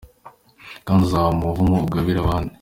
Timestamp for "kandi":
0.85-0.99